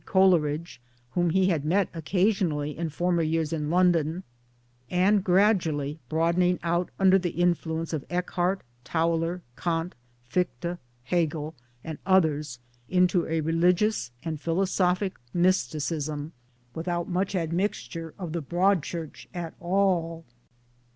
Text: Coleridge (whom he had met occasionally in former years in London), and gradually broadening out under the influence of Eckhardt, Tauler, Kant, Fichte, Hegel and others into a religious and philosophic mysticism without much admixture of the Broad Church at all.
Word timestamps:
Coleridge 0.03 0.81
(whom 1.11 1.29
he 1.29 1.49
had 1.49 1.63
met 1.63 1.87
occasionally 1.93 2.75
in 2.75 2.89
former 2.89 3.21
years 3.21 3.53
in 3.53 3.69
London), 3.69 4.23
and 4.89 5.23
gradually 5.23 5.99
broadening 6.09 6.57
out 6.63 6.89
under 6.97 7.19
the 7.19 7.29
influence 7.29 7.93
of 7.93 8.03
Eckhardt, 8.09 8.61
Tauler, 8.83 9.41
Kant, 9.55 9.93
Fichte, 10.27 10.79
Hegel 11.03 11.53
and 11.83 11.99
others 12.03 12.57
into 12.89 13.27
a 13.27 13.41
religious 13.41 14.09
and 14.23 14.41
philosophic 14.41 15.19
mysticism 15.35 16.33
without 16.73 17.07
much 17.07 17.35
admixture 17.35 18.15
of 18.17 18.33
the 18.33 18.41
Broad 18.41 18.81
Church 18.81 19.27
at 19.35 19.53
all. 19.59 20.25